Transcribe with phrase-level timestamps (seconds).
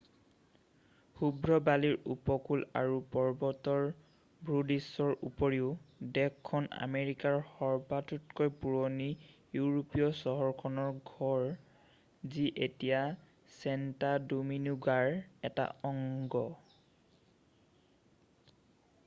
[1.17, 3.83] শুভ্ৰ বালিৰ উপকূল আৰু পৰ্বতৰ
[4.49, 5.67] ভূদৃশ্যৰ উপৰিও
[6.15, 11.47] দেশখন আমেৰিকাৰ সবাতোকৈ পুৰণি ইউৰোপীয় চহৰখনৰ ঘৰ
[12.37, 13.03] যি এতিয়া
[13.59, 15.11] ছেণ্টো ডোমিনিগোৰ
[15.51, 16.41] এটা অংশ